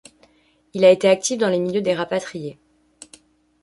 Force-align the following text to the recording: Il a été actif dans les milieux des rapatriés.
Il 0.73 0.83
a 0.83 0.89
été 0.89 1.07
actif 1.07 1.37
dans 1.37 1.49
les 1.49 1.59
milieux 1.59 1.83
des 1.83 1.93
rapatriés. 1.93 2.57